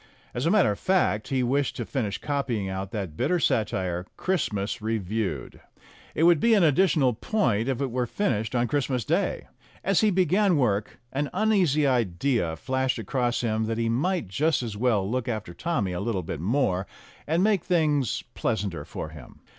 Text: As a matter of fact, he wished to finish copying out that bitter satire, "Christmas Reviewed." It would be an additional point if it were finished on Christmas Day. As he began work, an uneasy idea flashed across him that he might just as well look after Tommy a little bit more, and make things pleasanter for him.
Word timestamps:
As 0.33 0.47
a 0.47 0.49
matter 0.49 0.71
of 0.71 0.79
fact, 0.79 1.27
he 1.27 1.43
wished 1.43 1.75
to 1.75 1.85
finish 1.85 2.17
copying 2.17 2.67
out 2.67 2.89
that 2.89 3.15
bitter 3.15 3.39
satire, 3.39 4.07
"Christmas 4.17 4.81
Reviewed." 4.81 5.61
It 6.15 6.23
would 6.23 6.39
be 6.39 6.55
an 6.55 6.63
additional 6.63 7.13
point 7.13 7.67
if 7.69 7.79
it 7.81 7.91
were 7.91 8.07
finished 8.07 8.55
on 8.55 8.67
Christmas 8.67 9.05
Day. 9.05 9.45
As 9.83 10.01
he 10.01 10.09
began 10.09 10.57
work, 10.57 10.99
an 11.13 11.29
uneasy 11.33 11.85
idea 11.85 12.55
flashed 12.55 12.97
across 12.97 13.41
him 13.41 13.65
that 13.67 13.77
he 13.77 13.89
might 13.89 14.27
just 14.27 14.63
as 14.63 14.75
well 14.75 15.07
look 15.07 15.27
after 15.27 15.53
Tommy 15.53 15.91
a 15.91 15.99
little 15.99 16.23
bit 16.23 16.39
more, 16.39 16.87
and 17.27 17.43
make 17.43 17.63
things 17.63 18.23
pleasanter 18.33 18.83
for 18.83 19.09
him. 19.09 19.41